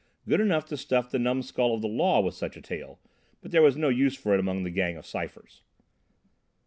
[0.27, 2.99] Good enough to stuff the numskull of the law with such a tale,
[3.39, 5.61] but there was no use for it among the gang of Cyphers.